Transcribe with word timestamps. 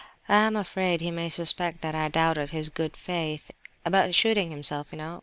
I 0.27 0.37
am 0.37 0.55
afraid 0.55 0.99
he 1.01 1.11
may 1.11 1.29
suspect 1.29 1.81
that 1.81 1.93
I 1.93 2.07
doubted 2.07 2.49
his 2.49 2.69
good 2.69 2.97
faith,—about 2.97 4.15
shooting 4.15 4.49
himself, 4.49 4.87
you 4.91 4.97
know. 4.97 5.19